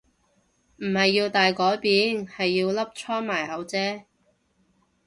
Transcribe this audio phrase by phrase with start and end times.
[0.77, 4.05] 唔係要大改變係要粒瘡埋口啫